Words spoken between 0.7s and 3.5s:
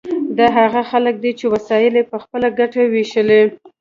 خلک دي چې وسایل یې په خپله ګټه ویشلي.